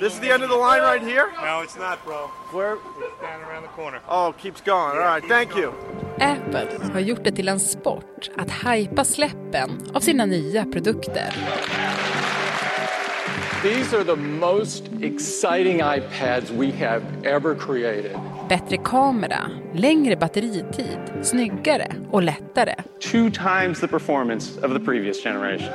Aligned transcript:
This 0.00 0.14
is 0.14 0.20
the 0.20 0.30
end 0.30 0.42
of 0.42 0.48
the 0.48 0.56
line 0.56 0.80
right 0.80 1.02
here? 1.02 1.30
No, 1.42 1.60
it's 1.60 1.76
not, 1.76 2.02
bro. 2.06 2.28
Where? 2.52 2.78
It's 3.00 3.20
down 3.20 3.42
around 3.42 3.64
the 3.64 3.68
corner. 3.68 4.00
Oh, 4.08 4.32
keeps 4.32 4.62
going. 4.62 4.96
All 4.96 4.98
right, 4.98 5.22
thank 5.28 5.54
you. 5.56 5.74
Apple 6.18 6.68
har 6.92 7.00
gjort 7.00 7.24
det 7.24 7.32
till 7.32 7.48
en 7.48 7.60
sport 7.60 8.30
att 8.36 8.50
hypa 8.50 9.04
släppen 9.04 9.70
av 9.94 10.00
sina 10.00 10.26
nya 10.26 10.64
produkter. 10.64 11.34
These 13.62 13.96
are 13.96 14.04
the 14.04 14.16
most 14.16 14.84
exciting 15.02 15.80
iPads 15.80 16.50
we 16.50 16.72
have 16.86 17.02
ever 17.24 17.54
created. 17.54 18.16
Bättre 18.48 18.76
kamera, 18.76 19.50
längre 19.74 20.16
batteritid, 20.16 20.98
snyggare 21.22 21.92
och 22.10 22.22
lättare. 22.22 22.74
Two 23.00 23.30
times 23.30 23.80
the 23.80 23.88
performance 23.88 24.66
of 24.66 24.72
the 24.72 24.80
previous 24.80 25.22
generation. 25.22 25.68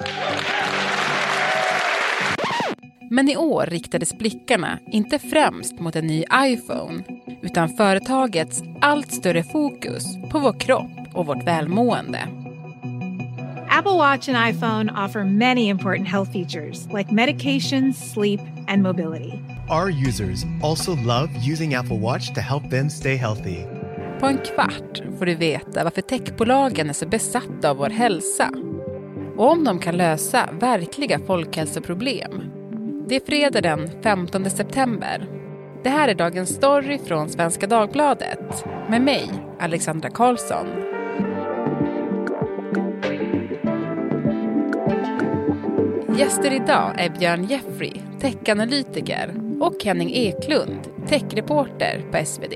Men 3.10 3.30
i 3.30 3.38
år 3.38 3.66
riktades 3.66 4.18
blickarna 4.18 4.80
inte 4.92 5.20
främst 5.20 5.80
mot 5.80 5.96
en 5.96 6.08
ny 6.08 6.24
iPhone 6.34 7.04
utan 7.42 7.70
företagets 7.70 8.64
allt 8.82 9.12
större 9.12 9.44
fokus 9.44 10.06
på 10.32 10.40
vår 10.40 10.60
kropp 10.60 10.92
och 11.14 11.26
vårt 11.26 11.48
välmående. 11.48 12.28
Apple 13.70 13.98
Watch 13.98 14.30
and 14.30 14.56
iPhone 14.56 15.06
offer 15.06 15.24
many 15.24 15.70
important 15.70 16.08
health 16.08 16.32
features 16.32 16.88
like 16.98 17.12
medications, 17.12 18.12
sleep, 18.14 18.42
and 18.68 18.84
mobility. 18.84 19.34
Our 19.70 20.08
users 20.08 20.46
also 20.64 20.96
love 20.96 21.30
using 21.52 21.76
Apple 21.76 22.00
Watch 22.00 22.34
to 22.34 22.42
help 22.42 22.70
them 22.70 22.90
stay 22.90 23.16
healthy. 23.16 23.58
På 24.20 24.26
en 24.26 24.38
kvart 24.38 25.02
får 25.20 25.26
du 25.26 25.36
veta 25.36 25.84
varför 25.84 26.02
techbolagen 26.02 26.90
är 26.90 26.94
så 26.94 27.08
besatta 27.08 27.70
av 27.70 27.78
vår 27.78 27.90
hälsa 27.90 28.52
och 29.38 29.52
om 29.52 29.64
de 29.64 29.80
kan 29.80 29.98
lösa 29.98 30.50
verkliga 30.60 31.20
folkhälsoproblem. 31.20 32.32
Det 33.08 33.16
är 33.16 33.26
fredag 33.26 33.62
den 33.62 34.02
15 34.04 34.50
september. 34.50 35.28
Det 35.84 35.90
här 35.90 36.08
är 36.08 36.16
dagens 36.16 36.56
story 36.56 37.00
från 37.00 37.30
Svenska 37.30 37.68
Dagbladet 37.68 38.66
med 38.90 39.02
mig, 39.02 39.30
Alexandra 39.60 40.10
Karlsson. 40.10 40.68
Gäster 46.18 46.54
idag 46.54 46.94
är 46.98 47.10
Björn 47.20 47.44
Jeffrey, 47.44 47.94
techanalytiker 48.20 49.34
och 49.62 49.84
Henning 49.84 50.14
Eklund, 50.14 51.08
techreporter 51.08 52.02
på 52.12 52.26
SvD. 52.26 52.54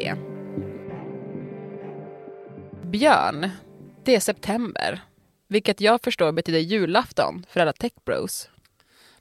Björn, 2.84 3.50
det 4.04 4.16
är 4.16 4.20
september, 4.20 5.02
vilket 5.48 5.82
jag 5.82 6.02
förstår 6.02 6.32
betyder 6.32 6.60
julafton 6.60 7.46
för 7.50 7.60
alla 7.60 7.74
techbros. 7.74 8.50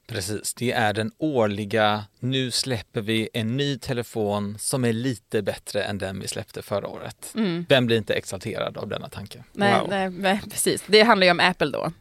Precis, 0.09 0.55
det 0.55 0.73
är 0.73 0.93
den 0.93 1.13
årliga, 1.19 2.05
nu 2.21 2.51
släpper 2.51 3.01
vi 3.01 3.29
en 3.33 3.57
ny 3.57 3.79
telefon 3.79 4.59
som 4.59 4.85
är 4.85 4.93
lite 4.93 5.43
bättre 5.43 5.83
än 5.83 5.99
den 5.99 6.21
vi 6.21 6.29
släppte 6.29 6.63
förra 6.63 6.89
året. 6.89 7.33
Mm. 7.35 7.67
Vem 7.69 7.87
blir 7.87 7.97
inte 7.97 8.15
exalterad 8.15 8.77
av 8.77 8.89
denna 8.89 9.09
tanke? 9.09 9.45
Nej, 9.53 9.81
Wow. 9.81 9.87
nej, 9.91 10.11
nej, 10.11 10.41
precis. 10.51 10.85
Det 10.87 11.03
handlar 11.03 11.25
ju 11.27 11.31
om 11.31 11.41
Apple 11.41 11.71
då. 11.71 11.93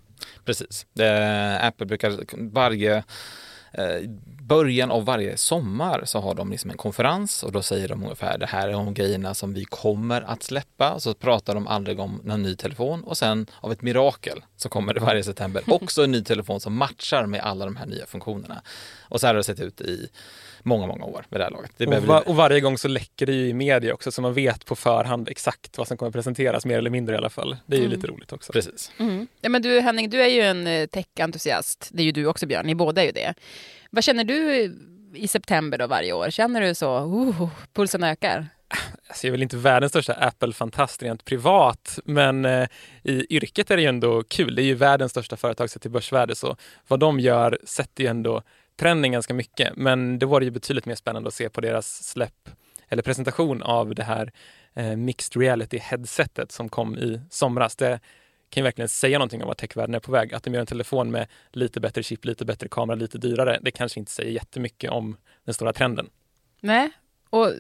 Precis. 0.46 0.86
Eh, 1.00 1.66
Apple 1.66 1.86
brukar 1.86 2.18
varje 2.54 3.04
början 4.42 4.92
av 4.92 5.06
varje 5.06 5.38
sommar 5.38 6.02
så 6.06 6.20
har 6.20 6.36
de 6.36 6.52
liksom 6.52 6.70
en 6.72 6.78
konferens 6.78 7.44
och 7.44 7.52
då 7.52 7.62
säger 7.62 7.88
de 7.88 8.04
ungefär 8.04 8.38
det 8.38 8.46
här 8.46 8.68
är 8.68 8.72
de 8.72 8.94
grejerna 8.94 9.34
som 9.34 9.54
vi 9.54 9.66
kommer 9.66 10.22
att 10.22 10.44
släppa 10.44 10.92
och 10.94 11.04
så 11.04 11.14
pratar 11.14 11.54
de 11.54 11.68
aldrig 11.68 12.00
om 12.00 12.22
någon 12.24 12.44
ny 12.44 12.56
telefon 12.56 13.04
och 13.04 13.18
sen 13.18 13.48
av 13.62 13.72
ett 13.72 13.82
mirakel 13.82 14.42
så 14.58 14.70
kommer 14.70 14.94
det 14.94 15.00
varje 15.00 15.24
september 15.24 15.64
också 15.68 16.04
en 16.04 16.12
ny 16.12 16.24
telefon 16.24 16.60
som 16.60 16.74
matchar 16.78 17.26
med 17.26 17.40
alla 17.42 17.66
de 17.66 17.76
här 17.76 17.86
nya 17.86 18.06
funktionerna. 18.06 18.62
Och 19.10 19.20
så 19.20 19.28
här 19.28 19.34
har 19.34 19.38
det 19.38 19.44
sett 19.44 19.60
ut 19.60 19.82
i 19.82 20.08
många, 20.64 20.88
många 20.88 21.06
år 21.06 21.26
vid 21.30 21.40
det 21.40 21.44
här 21.44 21.52
laget. 21.52 21.72
Det 21.78 21.84
Och, 21.86 21.90
behöver 21.90 22.08
va- 22.08 22.22
bli- 22.26 22.32
och 22.32 22.36
varje 22.36 22.60
gång 22.60 22.78
så 22.78 22.88
läcker 22.88 23.26
det 23.26 23.34
ju 23.34 23.48
i 23.48 23.54
media 23.54 23.94
också 23.94 24.12
så 24.12 24.22
man 24.22 24.34
vet 24.34 24.66
på 24.66 24.76
förhand 24.76 25.30
exakt 25.30 25.78
vad 25.78 25.88
som 25.88 25.98
kommer 25.98 26.12
presenteras 26.12 26.66
mer 26.66 26.78
eller 26.78 26.90
mindre 26.90 27.16
i 27.16 27.18
alla 27.18 27.30
fall. 27.30 27.58
Det 27.66 27.76
är 27.76 27.80
ju 27.80 27.86
Mm. 27.86 27.96
lite 27.96 28.08
roligt 28.08 28.34
också. 28.34 28.54
Precis. 28.54 28.92
Mm. 29.00 29.28
Ja, 29.42 29.50
men 29.50 29.62
du 29.62 29.80
Henning, 29.80 30.10
du 30.10 30.22
är 30.24 30.28
ju 30.28 30.42
en 30.42 30.68
eh, 30.68 30.86
tech-entusiast. 30.88 31.90
Det 31.94 32.02
är 32.02 32.06
ju 32.06 32.12
du 32.12 32.26
också 32.26 32.46
Björn, 32.46 32.66
ni 32.66 32.76
båda 32.76 33.02
är 33.02 33.06
ju 33.06 33.12
det. 33.12 33.34
Vad 33.92 34.04
känner 34.04 34.24
du 34.24 34.64
i 35.14 35.28
september 35.28 35.78
då 35.78 35.88
varje 35.88 36.14
år? 36.14 36.30
Känner 36.30 36.62
du 36.62 36.76
så, 36.76 36.98
oh, 36.98 37.50
pulsen 37.74 38.04
ökar? 38.04 38.48
Alltså 39.08 39.28
jag 39.28 39.30
är 39.30 39.32
väl 39.32 39.44
inte 39.44 39.58
världens 39.58 39.92
största 39.92 40.14
Apple-fantast 40.14 41.04
rent 41.04 41.26
privat, 41.26 42.00
men 42.06 42.46
eh, 42.46 42.68
i 43.04 43.36
yrket 43.36 43.72
är 43.72 43.76
det 43.76 43.82
ju 43.82 43.88
ändå 43.88 44.24
kul. 44.24 44.56
Det 44.56 44.62
är 44.62 44.66
ju 44.66 44.76
världens 44.76 45.12
största 45.12 45.38
företag 45.38 45.70
sett 45.70 45.82
till 45.82 45.92
börsvärde, 45.92 46.36
så 46.36 46.58
vad 46.88 47.00
de 47.00 47.20
gör 47.20 47.60
sätter 47.64 48.04
ju 48.04 48.10
ändå 48.10 48.42
trenden 48.80 49.12
ganska 49.12 49.34
mycket. 49.34 49.76
Men 49.76 50.20
det 50.20 50.26
var 50.26 50.42
ju 50.42 50.52
betydligt 50.52 50.86
mer 50.86 50.96
spännande 50.96 51.28
att 51.28 51.34
se 51.34 51.50
på 51.50 51.62
deras 51.62 52.04
släpp 52.04 52.50
eller 52.90 53.04
presentation 53.04 53.64
av 53.64 53.96
det 53.96 54.04
här 54.04 54.32
eh, 54.76 54.96
mixed 54.96 55.42
reality 55.42 55.78
headsetet 55.78 56.52
som 56.52 56.70
kom 56.70 56.98
i 56.98 57.22
somras. 57.30 57.76
Det 57.76 58.00
kan 58.50 58.62
ju 58.62 58.64
verkligen 58.64 58.90
säga 58.90 59.18
någonting 59.18 59.42
om 59.42 59.48
vad 59.48 59.58
techvärlden 59.58 59.96
är 59.96 60.00
på 60.00 60.12
väg. 60.12 60.34
Att 60.34 60.44
de 60.44 60.54
gör 60.54 60.62
en 60.62 60.68
telefon 60.68 61.12
med 61.12 61.28
lite 61.52 61.80
bättre 61.80 62.04
chip, 62.04 62.26
lite 62.26 62.46
bättre 62.46 62.68
kamera, 62.68 62.96
lite 62.96 63.18
dyrare, 63.18 63.60
det 63.62 63.72
kanske 63.72 64.00
inte 64.00 64.12
säger 64.12 64.32
jättemycket 64.32 64.92
om 64.92 65.18
den 65.46 65.54
stora 65.54 65.74
trenden. 65.74 66.10
Nej, 66.62 66.92
och 67.30 67.54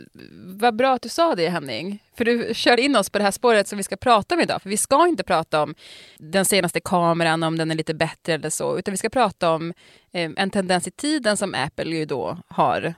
vad 0.46 0.76
bra 0.76 0.94
att 0.94 1.02
du 1.02 1.10
sa 1.10 1.36
det 1.36 1.50
Henning. 1.50 2.04
För 2.16 2.26
du 2.26 2.54
kör 2.54 2.80
in 2.80 2.96
oss 2.96 3.10
på 3.10 3.18
det 3.18 3.24
här 3.24 3.32
spåret 3.32 3.68
som 3.68 3.78
vi 3.78 3.84
ska 3.84 3.96
prata 3.96 4.36
om 4.36 4.42
idag. 4.42 4.62
För 4.62 4.70
vi 4.70 4.78
ska 4.78 5.08
inte 5.08 5.24
prata 5.24 5.64
om 5.64 5.76
den 6.18 6.46
senaste 6.46 6.80
kameran, 6.80 7.44
om 7.44 7.58
den 7.58 7.72
är 7.72 7.76
lite 7.76 7.94
bättre 7.94 8.34
eller 8.34 8.50
så. 8.50 8.80
Utan 8.80 8.92
vi 8.92 8.98
ska 8.98 9.10
prata 9.10 9.52
om 9.52 9.74
eh, 10.12 10.32
en 10.38 10.50
tendens 10.50 10.88
i 10.88 10.92
tiden 10.92 11.38
som 11.38 11.54
Apple 11.54 11.96
ju 11.96 12.06
då 12.06 12.38
har 12.48 12.94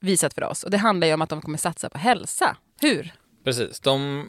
visat 0.00 0.34
för 0.34 0.44
oss. 0.44 0.62
Och 0.62 0.70
det 0.70 0.78
handlar 0.78 1.06
ju 1.06 1.14
om 1.14 1.22
att 1.22 1.30
de 1.30 1.40
kommer 1.40 1.58
satsa 1.58 1.90
på 1.90 1.98
hälsa. 1.98 2.56
Hur? 2.80 3.12
Precis. 3.44 3.80
De 3.80 4.24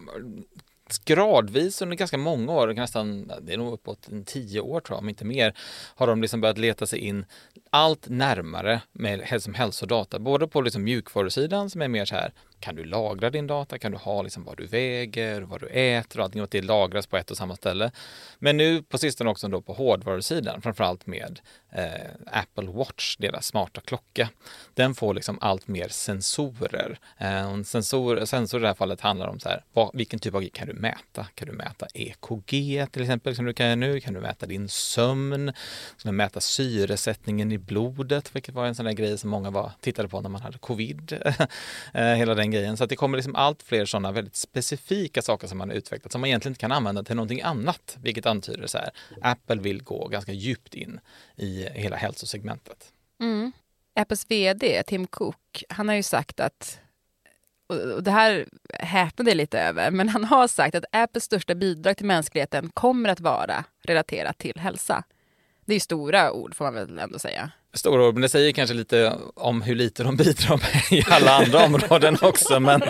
gradvis 1.05 1.81
under 1.81 1.97
ganska 1.97 2.17
många 2.17 2.51
år, 2.51 2.73
nästan, 2.73 3.31
det 3.41 3.53
är 3.53 3.57
nog 3.57 3.73
uppåt 3.73 4.07
en 4.07 4.23
tio 4.23 4.61
år 4.61 4.79
tror 4.79 4.95
jag, 4.95 5.01
om 5.01 5.09
inte 5.09 5.25
mer, 5.25 5.53
har 5.95 6.07
de 6.07 6.21
liksom 6.21 6.41
börjat 6.41 6.57
leta 6.57 6.87
sig 6.87 6.99
in 6.99 7.25
allt 7.69 8.09
närmare 8.09 8.81
med 8.91 9.41
som 9.41 9.53
hälsodata. 9.53 10.19
Både 10.19 10.47
på 10.47 10.61
liksom 10.61 10.83
mjukvarusidan 10.83 11.69
som 11.69 11.81
är 11.81 11.87
mer 11.87 12.05
så 12.05 12.15
här, 12.15 12.33
kan 12.59 12.75
du 12.75 12.85
lagra 12.85 13.29
din 13.29 13.47
data? 13.47 13.79
Kan 13.79 13.91
du 13.91 13.97
ha 13.97 14.21
liksom 14.21 14.43
vad 14.43 14.57
du 14.57 14.65
väger, 14.65 15.41
vad 15.41 15.59
du 15.59 15.67
äter 15.67 16.19
och 16.19 16.25
allting 16.25 16.41
och 16.41 16.43
att 16.43 16.51
det 16.51 16.61
lagras 16.61 17.07
på 17.07 17.17
ett 17.17 17.31
och 17.31 17.37
samma 17.37 17.55
ställe. 17.55 17.91
Men 18.39 18.57
nu 18.57 18.83
på 18.83 18.97
sistone 18.97 19.29
också 19.29 19.47
då 19.47 19.61
på 19.61 19.73
hårdvarusidan, 19.73 20.61
framförallt 20.61 21.07
med 21.07 21.39
eh, 21.71 22.11
Apple 22.25 22.71
Watch, 22.71 23.17
deras 23.17 23.45
smarta 23.45 23.81
klocka. 23.81 24.29
Den 24.73 24.95
får 24.95 25.13
liksom 25.13 25.37
allt 25.41 25.67
mer 25.67 25.87
sensorer. 25.87 26.99
Eh, 27.17 27.27
en 27.37 27.65
sensor, 27.65 28.25
sensor 28.25 28.59
i 28.59 28.61
det 28.61 28.67
här 28.67 28.75
fallet 28.75 29.01
handlar 29.01 29.27
om 29.27 29.39
så 29.39 29.49
här, 29.49 29.63
vad, 29.73 29.89
vilken 29.93 30.19
typ 30.19 30.35
av 30.35 30.41
grej 30.41 30.49
kan 30.49 30.67
du 30.67 30.73
mäta? 30.73 31.27
Kan 31.35 31.47
du 31.47 31.53
mäta 31.53 31.87
EKG 31.93 32.85
till 32.91 33.01
exempel 33.01 33.35
som 33.35 33.45
du 33.45 33.53
kan 33.53 33.65
göra 33.65 33.75
nu? 33.75 33.99
Kan 33.99 34.13
du 34.13 34.19
mäta 34.19 34.45
din 34.45 34.69
sömn? 34.69 35.53
Kan 36.01 36.11
du 36.11 36.17
mäta 36.17 36.39
syresättningen 36.39 37.51
i 37.51 37.57
blodet? 37.57 38.35
Vilket 38.35 38.55
var 38.55 38.65
en 38.65 38.75
sån 38.75 38.85
där 38.85 38.93
grej 38.93 39.17
som 39.17 39.29
många 39.29 39.49
var, 39.51 39.71
tittade 39.81 40.07
på 40.07 40.21
när 40.21 40.29
man 40.29 40.41
hade 40.41 40.57
covid. 40.57 41.21
Eh, 41.93 42.13
Hela 42.13 42.35
den 42.35 42.46
grejen. 42.51 42.77
Så 42.77 42.83
att 42.83 42.89
det 42.89 42.95
kommer 42.95 43.17
liksom 43.17 43.35
allt 43.35 43.63
fler 43.63 43.85
sådana 43.85 44.11
väldigt 44.11 44.35
specifika 44.35 45.21
saker 45.21 45.47
som 45.47 45.57
man 45.57 45.69
har 45.69 45.75
utvecklat 45.75 46.11
som 46.11 46.21
man 46.21 46.27
egentligen 46.27 46.51
inte 46.51 46.59
kan 46.59 46.71
använda 46.71 47.03
till 47.03 47.15
någonting 47.15 47.41
annat. 47.41 47.97
Vilket 48.01 48.25
antyder 48.25 48.67
så 48.67 48.77
här, 48.77 48.89
Apple 49.21 49.61
vill 49.61 49.83
gå 49.83 50.07
ganska 50.07 50.31
djupt 50.31 50.73
in 50.73 50.99
i 51.35 51.67
hela 51.73 51.95
hälsosegmentet. 51.95 52.93
Mm. 53.19 53.51
Apples 53.95 54.25
vd 54.31 54.83
Tim 54.83 55.07
Cook, 55.07 55.63
han 55.69 55.87
har 55.87 55.95
ju 55.95 56.03
sagt 56.03 56.39
att 56.39 56.79
och 57.67 57.75
och 57.75 58.03
det 58.03 58.11
här 58.11 58.47
häpnade 58.73 59.31
jag 59.31 59.35
lite 59.37 59.59
över, 59.59 59.91
men 59.91 60.09
han 60.09 60.23
har 60.23 60.47
sagt 60.47 60.75
att 60.75 60.85
Apples 60.91 61.23
största 61.23 61.55
bidrag 61.55 61.97
till 61.97 62.05
mänskligheten 62.05 62.69
kommer 62.69 63.09
att 63.09 63.19
vara 63.19 63.63
relaterat 63.83 64.37
till 64.37 64.59
hälsa. 64.59 65.03
Det 65.65 65.71
är 65.71 65.75
ju 65.75 65.79
stora 65.79 66.31
ord 66.31 66.55
får 66.55 66.65
man 66.65 66.73
väl 66.73 66.99
ändå 66.99 67.19
säga. 67.19 67.51
Stora 67.73 68.07
ord, 68.07 68.13
men 68.13 68.21
det 68.21 68.29
säger 68.29 68.51
kanske 68.51 68.73
lite 68.75 69.15
om 69.35 69.61
hur 69.61 69.75
lite 69.75 70.03
de 70.03 70.15
bidrar 70.17 70.57
med 70.57 70.99
i 70.99 71.03
alla 71.09 71.31
andra 71.31 71.65
områden 71.65 72.17
också. 72.21 72.59
Men, 72.59 72.81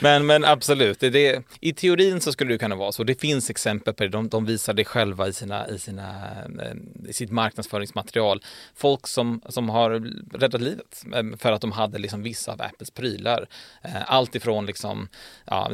men, 0.00 0.26
men 0.26 0.44
absolut, 0.44 1.00
det, 1.00 1.10
det, 1.10 1.42
i 1.60 1.72
teorin 1.72 2.20
så 2.20 2.32
skulle 2.32 2.52
det 2.54 2.58
kunna 2.58 2.76
vara 2.76 2.92
så. 2.92 3.04
Det 3.04 3.20
finns 3.20 3.50
exempel 3.50 3.94
på 3.94 4.02
det. 4.02 4.08
De, 4.08 4.28
de 4.28 4.44
visar 4.44 4.74
det 4.74 4.84
själva 4.84 5.28
i, 5.28 5.32
sina, 5.32 5.68
i, 5.68 5.78
sina, 5.78 6.24
eh, 6.62 7.08
i 7.08 7.12
sitt 7.12 7.30
marknadsföringsmaterial. 7.30 8.42
Folk 8.74 9.06
som, 9.06 9.40
som 9.48 9.68
har 9.68 9.90
räddat 10.38 10.60
livet 10.60 11.04
eh, 11.14 11.22
för 11.38 11.52
att 11.52 11.60
de 11.60 11.72
hade 11.72 11.98
liksom 11.98 12.22
vissa 12.22 12.52
av 12.52 12.62
Apples 12.62 12.90
prylar. 12.90 13.46
Eh, 13.84 14.12
Allt 14.12 14.34
ifrån 14.34 14.66
liksom, 14.66 15.08
ja, 15.46 15.70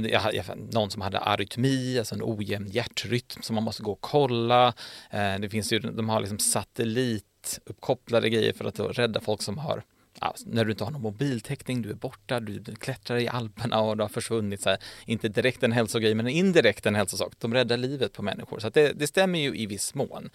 någon 0.72 0.90
som 0.90 1.02
hade 1.02 1.18
arytmi, 1.18 1.98
alltså 1.98 2.14
en 2.14 2.22
ojämn 2.24 2.68
hjärtrytm 2.70 3.42
som 3.42 3.54
man 3.54 3.64
måste 3.64 3.82
gå 3.82 3.92
och 3.92 4.00
kolla. 4.00 4.66
Eh, 5.10 5.34
Det 5.40 5.48
finns 5.50 5.72
ju, 5.72 5.78
de 5.78 6.08
har 6.08 6.20
liksom 6.20 6.38
satellit 6.38 7.24
uppkopplade 7.64 8.30
grejer 8.30 8.52
för 8.52 8.64
att 8.64 8.74
då 8.74 8.88
rädda 8.88 9.20
folk 9.20 9.42
som 9.42 9.58
har 9.58 9.82
Alltså, 10.18 10.44
när 10.48 10.64
du 10.64 10.70
inte 10.70 10.84
har 10.84 10.90
någon 10.90 11.02
mobiltäckning, 11.02 11.82
du 11.82 11.90
är 11.90 11.94
borta, 11.94 12.40
du 12.40 12.62
klättrar 12.74 13.16
i 13.18 13.28
Alperna 13.28 13.80
och 13.80 13.96
du 13.96 14.02
har 14.02 14.08
försvunnit. 14.08 14.62
Så 14.62 14.70
här, 14.70 14.78
inte 15.06 15.28
direkt 15.28 15.62
en 15.62 15.72
hälsogrej, 15.72 16.14
men 16.14 16.28
indirekt 16.28 16.86
en 16.86 16.94
hälsosak. 16.94 17.32
De 17.38 17.54
räddar 17.54 17.76
livet 17.76 18.12
på 18.12 18.22
människor. 18.22 18.58
Så 18.58 18.66
att 18.66 18.74
det, 18.74 18.92
det 18.92 19.06
stämmer 19.06 19.38
ju 19.38 19.56
i 19.56 19.66
viss 19.66 19.94
mån. 19.94 20.30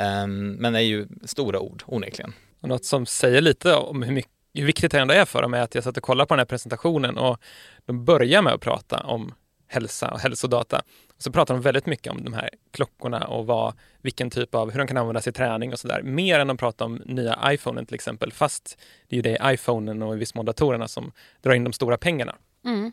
Um, 0.00 0.52
men 0.52 0.74
är 0.74 0.80
ju 0.80 1.08
stora 1.24 1.60
ord, 1.60 1.82
onekligen. 1.86 2.32
Och 2.60 2.68
något 2.68 2.84
som 2.84 3.06
säger 3.06 3.40
lite 3.40 3.74
om 3.74 4.02
hur, 4.02 4.12
mycket, 4.12 4.32
hur 4.54 4.66
viktigt 4.66 4.92
det 4.92 4.98
ändå 4.98 5.14
är 5.14 5.24
för 5.24 5.42
dem 5.42 5.54
är 5.54 5.60
att 5.60 5.74
jag 5.74 5.84
satt 5.84 5.96
och 5.96 6.02
kollade 6.02 6.28
på 6.28 6.34
den 6.34 6.40
här 6.40 6.46
presentationen 6.46 7.18
och 7.18 7.38
de 7.86 8.04
börjar 8.04 8.42
med 8.42 8.52
att 8.52 8.60
prata 8.60 9.00
om 9.00 9.34
hälsa 9.68 10.10
och 10.10 10.20
hälsodata. 10.20 10.82
Så 11.22 11.32
pratar 11.32 11.54
de 11.54 11.60
väldigt 11.60 11.86
mycket 11.86 12.12
om 12.12 12.24
de 12.24 12.32
här 12.32 12.50
klockorna 12.70 13.24
och 13.24 13.46
vad, 13.46 13.74
vilken 14.00 14.30
typ 14.30 14.54
av, 14.54 14.70
hur 14.70 14.78
de 14.78 14.86
kan 14.86 14.96
användas 14.96 15.26
i 15.26 15.32
träning 15.32 15.72
och 15.72 15.78
sådär. 15.78 16.02
Mer 16.02 16.38
än 16.38 16.46
de 16.46 16.56
pratar 16.56 16.84
om 16.84 17.02
nya 17.06 17.38
iPhonen 17.52 17.86
till 17.86 17.94
exempel, 17.94 18.32
fast 18.32 18.78
det 19.08 19.16
är 19.16 19.16
ju 19.16 19.22
det 19.22 19.38
iPhonen 19.44 20.02
och 20.02 20.14
i 20.14 20.18
viss 20.18 20.34
mån 20.34 20.44
datorerna 20.44 20.88
som 20.88 21.12
drar 21.40 21.54
in 21.54 21.64
de 21.64 21.72
stora 21.72 21.96
pengarna. 21.96 22.34
Mm. 22.64 22.92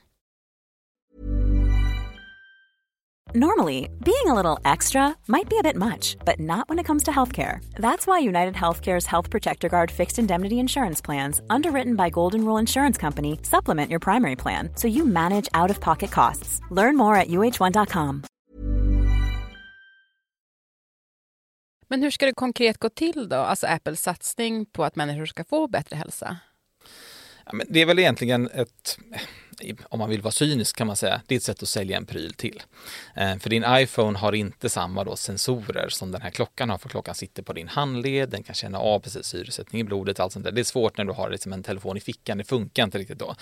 Normally, 3.35 3.89
being 4.03 4.25
a 4.25 4.33
little 4.33 4.57
extra 4.65 5.15
might 5.27 5.47
be 5.49 5.59
a 5.59 5.61
bit 5.61 5.75
much, 5.75 6.17
but 6.25 6.39
not 6.39 6.67
when 6.67 6.79
it 6.79 6.87
comes 6.87 7.03
to 7.03 7.11
healthcare. 7.11 7.59
That's 7.75 8.07
why 8.07 8.17
United 8.17 8.55
Healthcare's 8.55 9.05
Health 9.05 9.29
Protector 9.29 9.69
Guard 9.69 9.91
fixed 9.91 10.19
indemnity 10.19 10.55
insurance 10.55 10.99
plans, 11.05 11.39
underwritten 11.47 11.95
by 11.95 12.09
Golden 12.09 12.43
Rule 12.43 12.59
Insurance 12.59 12.97
Company, 12.97 13.37
supplement 13.43 13.91
your 13.91 13.99
primary 13.99 14.35
plan 14.35 14.69
so 14.75 14.87
you 14.87 15.05
manage 15.05 15.47
out 15.53 15.69
of 15.69 15.79
pocket 15.79 16.11
costs. 16.11 16.59
Learn 16.71 16.97
more 16.97 17.15
at 17.21 17.27
uh1.com. 17.27 18.23
Men 21.89 22.03
hur 22.03 22.11
ska 22.11 22.25
det 22.25 22.33
konkret 22.33 22.77
gå 22.77 22.89
till 22.89 23.29
då? 23.29 23.35
Alltså 23.35 23.67
Apples 23.67 24.01
satsning 24.01 24.65
på 24.65 24.83
att 24.83 24.95
människor 24.95 25.25
ska 25.25 25.43
få 25.43 25.67
bättre 25.67 25.95
hälsa? 25.95 26.37
Ja, 27.45 27.51
men 27.53 27.67
det 27.69 27.81
är 27.81 27.85
väl 27.85 27.99
egentligen 27.99 28.49
ett 28.53 28.97
om 29.89 29.99
man 29.99 30.09
vill 30.09 30.21
vara 30.21 30.31
cynisk 30.31 30.75
kan 30.75 30.87
man 30.87 30.95
säga, 30.95 31.21
det 31.27 31.35
är 31.35 31.37
ett 31.37 31.43
sätt 31.43 31.63
att 31.63 31.69
sälja 31.69 31.97
en 31.97 32.05
pryl 32.05 32.33
till. 32.33 32.61
Eh, 33.15 33.37
för 33.37 33.49
din 33.49 33.65
iPhone 33.67 34.17
har 34.17 34.35
inte 34.35 34.69
samma 34.69 35.03
då 35.03 35.15
sensorer 35.15 35.89
som 35.89 36.11
den 36.11 36.21
här 36.21 36.29
klockan 36.29 36.69
har, 36.69 36.77
för 36.77 36.89
klockan 36.89 37.15
sitter 37.15 37.43
på 37.43 37.53
din 37.53 37.67
handled, 37.67 38.29
den 38.29 38.43
kan 38.43 38.55
känna 38.55 38.79
av 38.79 38.99
precis 38.99 39.25
syresättning 39.25 39.81
i 39.81 39.83
blodet, 39.83 40.19
allt 40.19 40.33
sånt 40.33 40.45
där. 40.45 40.51
Det 40.51 40.61
är 40.61 40.63
svårt 40.63 40.97
när 40.97 41.05
du 41.05 41.13
har 41.13 41.29
liksom 41.29 41.53
en 41.53 41.63
telefon 41.63 41.97
i 41.97 41.99
fickan, 41.99 42.37
det 42.37 42.43
funkar 42.43 42.83
inte 42.83 42.97
riktigt 42.97 43.19
då. 43.19 43.35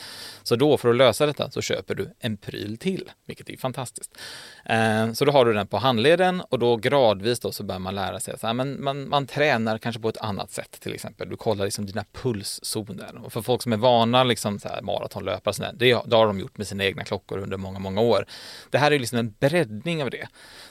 Så 0.43 0.55
då 0.55 0.77
för 0.77 0.89
att 0.89 0.95
lösa 0.95 1.25
detta 1.25 1.51
så 1.51 1.61
köper 1.61 1.95
du 1.95 2.13
en 2.19 2.37
pryl 2.37 2.77
till, 2.77 3.11
vilket 3.25 3.49
är 3.49 3.57
fantastiskt. 3.57 4.17
Eh, 4.65 5.13
så 5.13 5.25
då 5.25 5.31
har 5.31 5.45
du 5.45 5.53
den 5.53 5.67
på 5.67 5.77
handleden 5.77 6.41
och 6.41 6.59
då 6.59 6.75
gradvis 6.75 7.39
då 7.39 7.51
så 7.51 7.63
börjar 7.63 7.79
man 7.79 7.95
lära 7.95 8.19
sig, 8.19 8.39
så 8.39 8.47
här, 8.47 8.53
men 8.53 8.83
man, 8.83 9.09
man 9.09 9.27
tränar 9.27 9.77
kanske 9.77 10.01
på 10.01 10.09
ett 10.09 10.17
annat 10.17 10.51
sätt 10.51 10.77
till 10.79 10.93
exempel. 10.93 11.29
Du 11.29 11.37
kollar 11.37 11.65
liksom 11.65 11.85
dina 11.85 12.05
pulszoner 12.11 13.25
och 13.25 13.33
för 13.33 13.41
folk 13.41 13.63
som 13.63 13.73
är 13.73 13.77
vana 13.77 14.23
liksom 14.23 14.59
så 14.59 14.67
här 14.67 14.81
maratonlöpare, 14.81 15.53
så 15.53 15.61
där, 15.61 15.73
det 15.75 16.06
det 16.09 16.15
har 16.15 16.27
de 16.27 16.39
gjort 16.39 16.57
med 16.57 16.67
sina 16.67 16.85
egna 16.85 17.03
klockor 17.03 17.37
under 17.37 17.57
många, 17.57 17.79
många 17.79 18.01
år. 18.01 18.25
Det 18.69 18.77
här 18.77 18.91
är 18.91 18.99
liksom 18.99 19.19
en 19.19 19.35
breddning 19.39 20.03
av 20.03 20.09
det. 20.09 20.27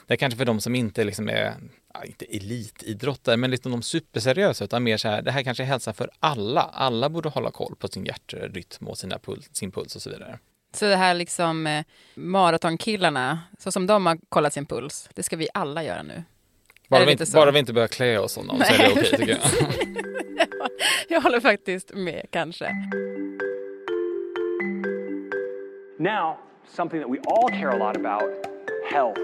Det 0.07 0.13
är 0.13 0.17
kanske 0.17 0.37
för 0.37 0.45
de 0.45 0.61
som 0.61 0.75
inte 0.75 1.03
liksom 1.03 1.29
är, 1.29 1.53
ja, 1.93 2.03
inte 2.03 2.25
elitidrottare, 2.25 3.37
men 3.37 3.51
liksom 3.51 3.71
de 3.71 3.81
superseriösa, 3.81 4.63
utan 4.63 4.83
mer 4.83 4.97
så 4.97 5.07
här, 5.07 5.21
det 5.21 5.31
här 5.31 5.43
kanske 5.43 5.63
är 5.63 5.67
hälsa 5.67 5.93
för 5.93 6.09
alla. 6.19 6.61
Alla 6.61 7.09
borde 7.09 7.29
hålla 7.29 7.51
koll 7.51 7.75
på 7.79 7.87
sin 7.87 8.05
hjärtrytm 8.05 8.87
och 8.87 8.97
sina 8.97 9.19
puls, 9.19 9.49
sin 9.51 9.71
puls 9.71 9.95
och 9.95 10.01
så 10.01 10.09
vidare. 10.09 10.39
Så 10.73 10.85
det 10.85 10.95
här 10.95 11.13
liksom 11.13 11.67
eh, 11.67 11.85
maratonkillarna, 12.15 13.39
så 13.59 13.71
som 13.71 13.87
de 13.87 14.05
har 14.05 14.17
kollat 14.29 14.53
sin 14.53 14.65
puls, 14.65 15.09
det 15.13 15.23
ska 15.23 15.35
vi 15.35 15.47
alla 15.53 15.83
göra 15.83 16.03
nu. 16.03 16.23
Bara, 16.89 17.05
vi 17.05 17.11
inte, 17.11 17.25
bara 17.33 17.51
vi 17.51 17.59
inte 17.59 17.73
börjar 17.73 17.87
klä 17.87 18.19
oss 18.19 18.33
som 18.33 18.47
dem 18.47 18.61
så 18.65 18.73
är 18.73 18.77
det 18.77 18.91
okej 18.91 19.03
okay, 19.03 19.17
tycker 19.17 19.31
jag. 19.31 19.39
jag 21.09 21.21
håller 21.21 21.39
faktiskt 21.39 21.93
med 21.93 22.25
kanske. 22.31 22.71
Now, 25.99 26.37
something 26.67 26.99
that 26.99 27.09
we 27.09 27.17
all 27.27 27.49
care 27.49 27.69
a 27.69 27.77
lot 27.77 27.97
about 27.97 28.23
health. 28.91 29.17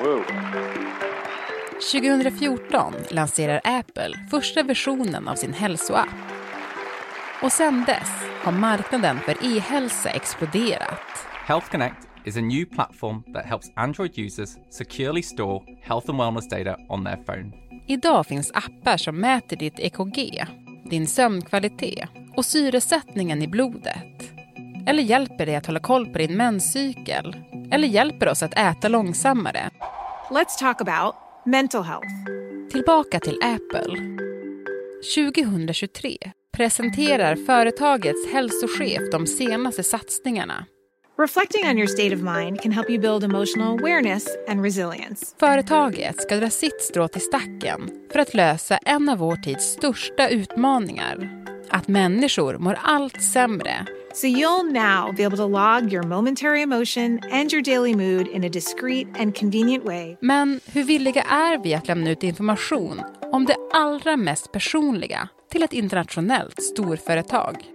Woo. 0.00 0.24
2014 1.92 2.94
lanserar 3.10 3.60
Apple 3.64 4.12
första 4.30 4.62
versionen 4.62 5.28
av 5.28 5.34
sin 5.34 5.52
hälsoapp. 5.52 6.08
Och 7.42 7.52
sedan 7.52 7.84
dess 7.86 8.10
har 8.42 8.52
marknaden 8.52 9.18
för 9.18 9.36
e-hälsa 9.42 10.10
exploderat. 10.10 11.26
Health 11.46 11.70
Connect 11.70 12.08
is 12.24 12.36
a 12.36 12.40
new 12.40 12.64
platform 12.64 13.22
that 13.34 13.46
helps 13.46 13.72
Android 13.76 14.18
users 14.18 14.56
securely 14.70 15.22
store 15.22 15.64
health 15.82 16.10
and 16.10 16.20
wellness 16.20 16.48
data 16.48 16.76
on 16.88 17.04
their 17.04 17.16
phone. 17.24 17.52
Idag 17.86 18.26
finns 18.26 18.50
appar 18.54 18.96
som 18.96 19.20
mäter 19.20 19.56
ditt 19.56 19.80
EKG, 19.80 20.44
din 20.90 21.06
sömnkvalitet 21.06 22.08
och 22.36 22.44
syresättningen 22.44 23.42
i 23.42 23.48
blodet. 23.48 24.33
Eller 24.86 25.02
hjälper 25.02 25.46
dig 25.46 25.56
att 25.56 25.66
hålla 25.66 25.80
koll 25.80 26.06
på 26.06 26.18
din 26.18 26.36
menscykel? 26.36 27.36
Eller 27.70 27.88
hjälper 27.88 28.28
oss 28.28 28.42
att 28.42 28.58
äta 28.58 28.88
långsammare? 28.88 29.70
Let's 30.30 30.58
talk 30.60 30.80
about 30.80 31.14
mental 31.44 31.82
health. 31.82 32.08
Tillbaka 32.70 33.20
till 33.20 33.38
Apple. 33.42 33.96
2023 35.14 36.18
presenterar 36.56 37.36
företagets 37.36 38.32
hälsochef 38.32 39.02
de 39.12 39.26
senaste 39.26 39.82
satsningarna. 39.82 40.66
Reflecting 41.18 41.70
on 41.70 41.78
your 41.78 41.86
state 41.86 42.14
of 42.14 42.20
mind 42.20 42.60
can 42.60 42.72
help 42.72 42.90
you 42.90 42.98
build 42.98 43.24
emotional 43.24 43.78
awareness 43.78 44.26
and 44.48 44.62
resilience. 44.64 45.36
Företaget 45.40 46.22
ska 46.22 46.36
dra 46.36 46.50
sitt 46.50 46.82
strå 46.82 47.08
till 47.08 47.20
stacken 47.20 47.90
för 48.12 48.18
att 48.18 48.34
lösa 48.34 48.76
en 48.76 49.08
av 49.08 49.18
vår 49.18 49.36
tids 49.36 49.64
största 49.64 50.28
utmaningar. 50.28 51.44
Att 51.68 51.88
människor 51.88 52.58
mår 52.58 52.78
allt 52.82 53.22
sämre 53.22 53.86
So 54.14 54.28
you'll 54.28 54.72
now 54.72 55.12
be 55.12 55.24
able 55.24 55.36
to 55.36 55.44
log 55.44 55.92
your 55.92 56.06
momentary 56.06 56.62
emotion 56.62 57.20
and 57.32 57.52
your 57.52 57.62
daily 57.62 57.94
mood 57.94 58.28
in 58.28 58.44
a 58.44 58.48
discreet 58.48 59.08
and 59.18 59.34
convenient 59.34 59.84
way. 59.84 60.16
Men 60.20 60.60
hur 60.66 60.84
villiga 60.84 61.22
är 61.22 61.58
vi 61.58 61.74
att 61.74 61.88
lämna 61.88 62.10
ut 62.10 62.22
information 62.22 63.02
om 63.32 63.44
det 63.44 63.56
allra 63.72 64.16
mest 64.16 64.52
personliga 64.52 65.28
till 65.50 65.62
ett 65.62 65.72
internationellt 65.72 66.62
storföretag? 66.62 67.73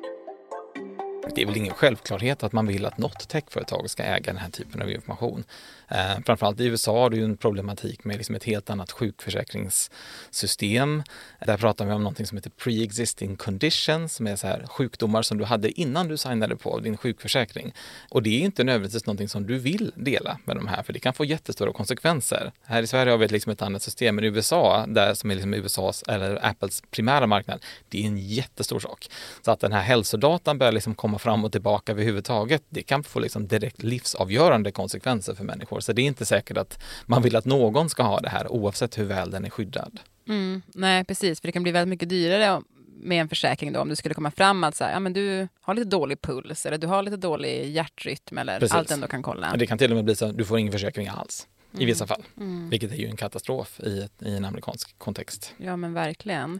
Det 1.35 1.41
är 1.41 1.45
väl 1.45 1.57
ingen 1.57 1.73
självklarhet 1.73 2.43
att 2.43 2.53
man 2.53 2.67
vill 2.67 2.85
att 2.85 2.97
något 2.97 3.27
techföretag 3.27 3.89
ska 3.89 4.03
äga 4.03 4.33
den 4.33 4.37
här 4.37 4.49
typen 4.49 4.81
av 4.81 4.91
information. 4.91 5.43
Eh, 5.87 6.19
framförallt 6.25 6.59
i 6.59 6.65
USA 6.65 6.99
har 6.99 7.09
du 7.09 7.17
ju 7.17 7.23
en 7.23 7.37
problematik 7.37 8.03
med 8.03 8.17
liksom 8.17 8.35
ett 8.35 8.43
helt 8.43 8.69
annat 8.69 8.91
sjukförsäkringssystem. 8.91 11.03
Där 11.45 11.57
pratar 11.57 11.85
vi 11.85 11.91
om 11.91 12.03
någonting 12.03 12.25
som 12.25 12.37
heter 12.37 12.49
pre-existing 12.49 13.35
conditions, 13.35 14.13
som 14.13 14.27
är 14.27 14.35
så 14.35 14.47
här 14.47 14.65
sjukdomar 14.67 15.21
som 15.21 15.37
du 15.37 15.45
hade 15.45 15.81
innan 15.81 16.07
du 16.07 16.17
signade 16.17 16.55
på 16.55 16.79
din 16.79 16.97
sjukförsäkring. 16.97 17.73
Och 18.09 18.23
det 18.23 18.29
är 18.29 18.39
inte 18.39 18.63
nödvändigtvis 18.63 19.05
någonting 19.05 19.29
som 19.29 19.47
du 19.47 19.59
vill 19.59 19.91
dela 19.95 20.37
med 20.45 20.55
de 20.55 20.67
här, 20.67 20.83
för 20.83 20.93
det 20.93 20.99
kan 20.99 21.13
få 21.13 21.25
jättestora 21.25 21.73
konsekvenser. 21.73 22.51
Här 22.63 22.83
i 22.83 22.87
Sverige 22.87 23.11
har 23.11 23.17
vi 23.17 23.27
liksom 23.27 23.51
ett 23.51 23.61
annat 23.61 23.81
system, 23.81 24.15
men 24.15 24.23
i 24.23 24.27
USA, 24.27 24.85
där 24.87 25.13
som 25.13 25.31
är 25.31 25.35
liksom 25.35 25.53
USAs 25.53 26.03
eller 26.07 26.45
Apples 26.45 26.83
primära 26.91 27.27
marknad, 27.27 27.65
det 27.89 28.03
är 28.03 28.07
en 28.07 28.17
jättestor 28.17 28.79
sak. 28.79 29.07
Så 29.45 29.51
att 29.51 29.59
den 29.59 29.71
här 29.71 29.81
hälsodatan 29.81 30.57
börjar 30.57 30.71
liksom 30.71 30.95
komma 30.95 31.18
fram 31.19 31.45
och 31.45 31.51
tillbaka 31.51 31.91
överhuvudtaget, 31.91 32.63
det 32.69 32.83
kan 32.83 33.03
få 33.03 33.19
liksom 33.19 33.47
direkt 33.47 33.83
livsavgörande 33.83 34.71
konsekvenser 34.71 35.35
för 35.35 35.43
människor. 35.43 35.79
Så 35.79 35.93
det 35.93 36.01
är 36.01 36.05
inte 36.05 36.25
säkert 36.25 36.57
att 36.57 36.79
man 37.05 37.21
vill 37.21 37.35
att 37.35 37.45
någon 37.45 37.89
ska 37.89 38.03
ha 38.03 38.19
det 38.19 38.29
här 38.29 38.51
oavsett 38.51 38.97
hur 38.97 39.05
väl 39.05 39.31
den 39.31 39.45
är 39.45 39.49
skyddad. 39.49 39.99
Mm, 40.27 40.61
nej, 40.67 41.05
precis, 41.05 41.41
för 41.41 41.47
det 41.47 41.51
kan 41.51 41.63
bli 41.63 41.71
väldigt 41.71 41.89
mycket 41.89 42.09
dyrare 42.09 42.61
med 43.01 43.21
en 43.21 43.29
försäkring 43.29 43.73
då 43.73 43.79
om 43.79 43.89
du 43.89 43.95
skulle 43.95 44.15
komma 44.15 44.31
fram 44.31 44.63
att 44.63 44.75
så 44.75 44.83
här, 44.83 44.91
ja, 44.91 44.99
men 44.99 45.13
du 45.13 45.47
har 45.61 45.73
lite 45.73 45.89
dålig 45.89 46.21
puls 46.21 46.65
eller 46.65 46.77
du 46.77 46.87
har 46.87 47.03
lite 47.03 47.17
dålig 47.17 47.71
hjärtrytm 47.71 48.37
eller 48.37 48.59
Precis. 48.59 48.75
allt 48.75 48.87
den 48.87 49.01
då 49.01 49.07
kan 49.07 49.23
kolla. 49.23 49.49
Men 49.49 49.59
det 49.59 49.67
kan 49.67 49.77
till 49.77 49.91
och 49.91 49.95
med 49.95 50.05
bli 50.05 50.15
så 50.15 50.25
att 50.25 50.37
du 50.37 50.45
får 50.45 50.59
ingen 50.59 50.71
försäkring 50.71 51.07
alls 51.07 51.47
mm. 51.71 51.81
i 51.81 51.85
vissa 51.85 52.07
fall, 52.07 52.23
mm. 52.37 52.69
vilket 52.69 52.91
är 52.91 52.95
ju 52.95 53.07
en 53.07 53.17
katastrof 53.17 53.79
i, 53.79 54.01
ett, 54.01 54.21
i 54.21 54.35
en 54.35 54.45
amerikansk 54.45 54.97
kontext. 54.97 55.53
Ja, 55.57 55.75
men 55.75 55.93
verkligen. 55.93 56.59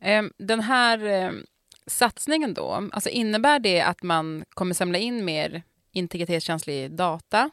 Ehm, 0.00 0.32
den 0.38 0.60
här 0.60 1.04
ehm, 1.04 1.44
satsningen 1.88 2.54
då, 2.54 2.88
alltså 2.92 3.10
innebär 3.10 3.58
det 3.58 3.80
att 3.80 4.02
man 4.02 4.44
kommer 4.50 4.74
samla 4.74 4.98
in 4.98 5.24
mer 5.24 5.62
integritetskänslig 5.92 6.90
data? 6.90 7.50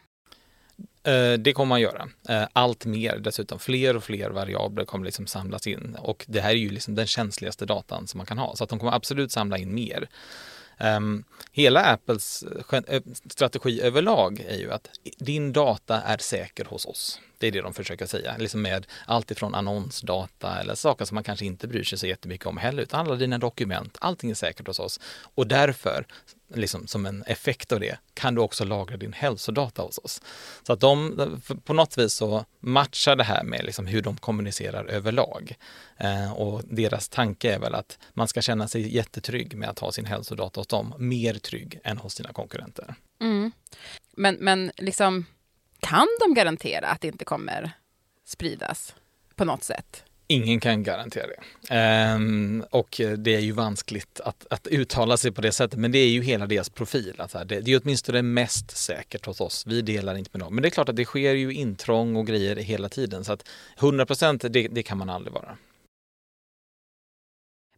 Eh, 1.04 1.34
det 1.34 1.54
kommer 1.54 1.70
man 1.70 1.82
göra. 1.82 2.10
Eh, 2.30 2.48
allt 2.54 2.86
mer 2.86 3.18
dessutom. 3.18 3.60
Fler 3.60 3.96
och 3.96 4.04
fler 4.04 4.30
variabler 4.30 4.86
kommer 4.86 5.06
liksom 5.06 5.27
samlas 5.27 5.68
in 5.68 5.96
och 6.00 6.25
det 6.27 6.42
här 6.42 6.50
är 6.50 6.54
ju 6.54 6.70
liksom 6.70 6.96
den 6.96 7.08
känsligaste 7.08 7.65
datan 7.65 8.08
som 8.08 8.18
man 8.18 8.25
kan 8.25 8.38
ha. 8.38 8.56
Så 8.56 8.63
att 8.63 8.70
de 8.70 8.80
kommer 8.80 8.92
absolut 8.92 9.32
samla 9.32 9.58
in 9.58 9.75
mer. 9.75 10.10
Um, 10.80 11.24
hela 11.51 11.86
Apples 11.86 12.44
eh, 12.88 13.01
strategi 13.30 13.82
överlag 13.82 14.46
är 14.48 14.58
ju 14.58 14.72
att 14.72 14.89
din 15.18 15.54
data 15.54 16.01
är 16.01 16.18
säker 16.18 16.65
hos 16.65 16.86
oss. 16.86 17.20
Det 17.38 17.48
är 17.48 17.51
det 17.51 17.62
de 17.62 17.74
försöker 17.74 18.06
säga, 18.06 18.38
liksom 18.38 18.62
med 18.62 18.88
allt 19.06 19.32
ifrån 19.32 19.56
annonsdata 19.56 20.60
eller 20.60 20.75
saker 20.75 21.06
som 21.06 21.15
man 21.15 21.24
kanske 21.24 21.46
inte 21.46 21.68
bryr 21.68 21.84
sig 21.84 21.98
så 21.98 22.08
jättemycket 22.08 22.48
om 22.48 22.58
heller, 22.58 22.84
utan 22.84 23.00
alla 23.00 23.15
dina 23.15 23.38
dokument, 23.38 23.98
allting 24.01 24.30
är 24.30 24.36
säkert 24.36 24.68
hos 24.68 24.80
oss. 24.80 25.00
Och 25.36 25.48
därför, 25.48 26.06
liksom 26.54 26.88
som 26.88 27.06
en 27.06 27.24
effekt 27.24 27.72
av 27.72 27.80
det, 27.80 27.98
kan 28.13 28.36
du 28.36 28.42
också 28.42 28.65
lagra 28.65 28.98
din 28.98 29.13
hälsodata 29.13 29.82
hos 29.82 29.98
oss. 29.98 30.22
Så 30.63 30.74
att 30.74 30.80
de, 30.80 31.42
på 31.63 31.74
något 31.74 31.98
vis 31.98 32.13
så 32.13 32.46
matchar 32.60 33.15
det 33.15 33.24
här 33.24 33.44
med 33.44 33.65
liksom 33.65 33.88
hur 33.88 34.01
de 34.01 34.18
kommunicerar 34.18 34.86
överlag. 34.86 35.56
Eh, 35.98 36.34
och 36.34 36.62
deras 36.65 37.10
tanke 37.10 37.54
är 37.54 37.60
väl 37.60 37.75
att 37.75 38.00
man 38.13 38.27
ska 38.27 38.42
känna 38.42 38.68
sig 38.68 38.96
jättetrygg 38.96 39.58
med 39.58 39.70
att 39.70 39.80
ha 39.80 39.92
sin 39.92 40.06
hälsodata 40.06 40.60
hos 40.60 40.68
dem, 40.68 40.94
mer 40.98 41.34
trygg 41.34 41.80
än 41.84 41.98
hos 41.98 42.13
sina 42.13 42.34
konkurrenter. 42.34 42.96
Mm. 43.22 43.51
Men, 44.18 44.36
men 44.36 44.72
liksom 44.77 45.25
kan 45.86 46.08
de 46.20 46.34
garantera 46.34 46.88
att 46.88 47.01
det 47.01 47.08
inte 47.08 47.25
kommer 47.25 47.72
spridas 48.25 48.96
på 49.36 49.46
något 49.46 49.63
sätt? 49.63 50.04
Ingen 50.27 50.60
kan 50.60 50.84
garantera 50.84 51.25
det. 51.27 51.74
Ehm, 51.75 52.63
och 52.70 53.01
det 53.18 53.36
är 53.36 53.39
ju 53.39 53.51
vanskligt 53.51 54.20
att, 54.20 54.48
att 54.50 54.68
uttala 54.68 55.18
sig 55.18 55.32
på 55.32 55.42
det 55.42 55.51
sättet, 55.51 55.80
men 55.80 55.92
det 55.92 56.00
är 56.00 56.10
ju 56.10 56.22
hela 56.22 56.46
deras 56.46 56.70
profil. 56.70 57.13
Att 57.18 57.50
det, 57.50 57.60
det 57.60 57.72
är 57.72 57.82
åtminstone 57.84 58.22
mest 58.22 58.77
säkert 58.77 59.25
hos 59.25 59.42
oss. 59.42 59.68
Vi 59.68 59.82
delar 59.82 60.15
inte 60.15 60.30
med 60.34 60.42
dem. 60.42 60.56
Men 60.56 60.62
det 60.62 60.68
är 60.68 60.70
klart 60.70 60.89
att 60.89 60.96
det 60.96 61.06
sker 61.06 61.34
ju 61.34 61.54
intrång 61.54 62.15
och 62.15 62.27
grejer 62.27 62.56
hela 62.56 62.89
tiden, 62.89 63.24
så 63.24 63.34
att 63.34 63.50
100 63.77 64.06
procent, 64.06 64.42
det, 64.50 64.68
det 64.68 64.84
kan 64.84 64.98
man 64.98 65.10
aldrig 65.10 65.34
vara. 65.34 65.58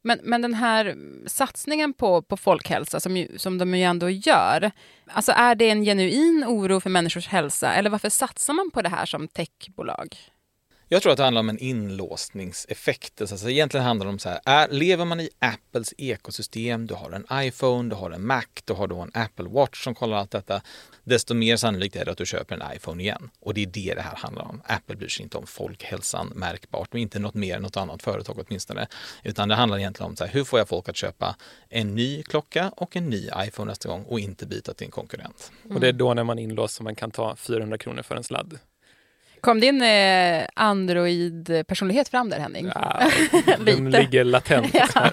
Men, 0.07 0.19
men 0.23 0.41
den 0.41 0.53
här 0.53 0.95
satsningen 1.25 1.93
på, 1.93 2.21
på 2.21 2.37
folkhälsa 2.37 2.99
som, 2.99 3.17
ju, 3.17 3.37
som 3.37 3.57
de 3.57 3.75
ju 3.75 3.83
ändå 3.83 4.09
gör, 4.09 4.71
alltså 5.07 5.31
är 5.31 5.55
det 5.55 5.69
en 5.69 5.83
genuin 5.83 6.45
oro 6.47 6.79
för 6.79 6.89
människors 6.89 7.27
hälsa 7.27 7.73
eller 7.73 7.89
varför 7.89 8.09
satsar 8.09 8.53
man 8.53 8.71
på 8.71 8.81
det 8.81 8.89
här 8.89 9.05
som 9.05 9.27
techbolag? 9.27 10.17
Jag 10.89 11.01
tror 11.01 11.11
att 11.11 11.17
det 11.17 11.23
handlar 11.23 11.39
om 11.39 11.49
en 11.49 11.59
inlåsningseffekt. 11.59 13.21
Alltså 13.21 13.49
egentligen 13.49 13.85
handlar 13.85 14.05
det 14.05 14.09
om 14.09 14.19
så 14.19 14.29
här, 14.29 14.39
är, 14.45 14.67
lever 14.67 15.05
man 15.05 15.19
i 15.19 15.29
Apples 15.39 15.93
ekosystem, 15.97 16.87
du 16.87 16.93
har 16.93 17.11
en 17.11 17.45
iPhone, 17.47 17.89
du 17.89 17.95
har 17.95 18.11
en 18.11 18.25
Mac, 18.25 18.43
du 18.65 18.73
har 18.73 18.87
då 18.87 18.99
en 18.99 19.11
Apple 19.13 19.49
Watch 19.49 19.83
som 19.83 19.95
kollar 19.95 20.17
allt 20.17 20.31
detta, 20.31 20.61
desto 21.03 21.33
mer 21.33 21.57
sannolikt 21.57 21.95
är 21.95 22.05
det 22.05 22.11
att 22.11 22.17
du 22.17 22.25
köper 22.25 22.55
en 22.55 22.75
iPhone 22.75 23.03
igen. 23.03 23.29
Och 23.39 23.53
det 23.53 23.61
är 23.61 23.65
det 23.65 23.93
det 23.95 24.01
här 24.01 24.15
handlar 24.15 24.43
om. 24.43 24.61
Apple 24.65 24.95
bryr 24.95 25.07
sig 25.07 25.23
inte 25.23 25.37
om 25.37 25.47
folkhälsan 25.47 26.27
märkbart, 26.35 26.93
men 26.93 27.01
inte 27.01 27.19
något 27.19 27.35
mer 27.35 27.55
än 27.55 27.61
något 27.61 27.77
annat 27.77 28.03
företag 28.03 28.45
åtminstone. 28.47 28.87
Utan 29.23 29.49
det 29.49 29.55
handlar 29.55 29.77
egentligen 29.77 30.09
om 30.09 30.15
så 30.15 30.25
här, 30.25 30.31
hur 30.33 30.43
får 30.43 30.59
jag 30.59 30.67
folk 30.67 30.89
att 30.89 30.95
köpa 30.95 31.35
en 31.69 31.95
ny 31.95 32.23
klocka 32.23 32.71
och 32.75 32.95
en 32.95 33.09
ny 33.09 33.29
iPhone 33.37 33.71
nästa 33.71 33.89
gång 33.89 34.03
och 34.03 34.19
inte 34.19 34.45
byta 34.45 34.73
till 34.73 34.85
en 34.85 34.91
konkurrent. 34.91 35.51
Mm. 35.63 35.75
Och 35.75 35.81
det 35.81 35.87
är 35.87 35.93
då 35.93 36.13
när 36.13 36.23
man 36.23 36.39
inlåst 36.39 36.75
som 36.75 36.83
man 36.83 36.95
kan 36.95 37.11
ta 37.11 37.35
400 37.35 37.77
kronor 37.77 38.01
för 38.01 38.15
en 38.15 38.23
sladd. 38.23 38.59
Kom 39.41 39.59
din 39.59 39.81
eh, 39.81 40.45
Android-personlighet 40.53 42.09
fram 42.09 42.29
där 42.29 42.39
Henning? 42.39 42.71
Ja, 42.75 43.01
den 43.65 43.91
ligger 43.91 44.23
latent. 44.23 44.67
ja. 44.73 45.11